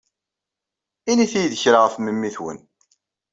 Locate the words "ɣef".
1.81-1.95